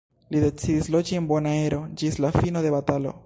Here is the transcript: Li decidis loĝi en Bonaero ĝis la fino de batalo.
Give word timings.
Li 0.35 0.39
decidis 0.43 0.89
loĝi 0.95 1.19
en 1.19 1.27
Bonaero 1.33 1.81
ĝis 2.03 2.21
la 2.25 2.35
fino 2.39 2.67
de 2.69 2.75
batalo. 2.79 3.19